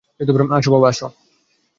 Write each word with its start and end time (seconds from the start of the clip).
আসো, 0.57 0.69
বাবা। 0.71 0.89